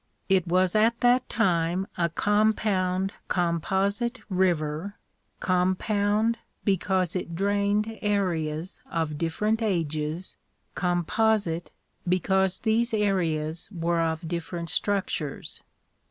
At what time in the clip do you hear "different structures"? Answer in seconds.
14.27-15.61